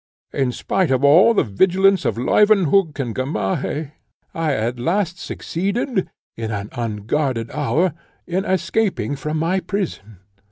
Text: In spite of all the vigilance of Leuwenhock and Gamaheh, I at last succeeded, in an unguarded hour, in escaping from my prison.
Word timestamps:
In 0.33 0.51
spite 0.51 0.89
of 0.89 1.03
all 1.03 1.35
the 1.35 1.43
vigilance 1.43 2.05
of 2.05 2.17
Leuwenhock 2.17 2.97
and 2.97 3.13
Gamaheh, 3.13 3.91
I 4.33 4.51
at 4.53 4.79
last 4.79 5.19
succeeded, 5.19 6.09
in 6.35 6.49
an 6.49 6.69
unguarded 6.73 7.51
hour, 7.51 7.93
in 8.25 8.43
escaping 8.43 9.15
from 9.15 9.37
my 9.37 9.59
prison. 9.59 10.21